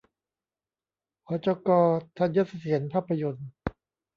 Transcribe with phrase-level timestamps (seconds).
[1.27, 1.69] หจก.
[2.17, 3.49] ธัญเสถียรภาพยนตร์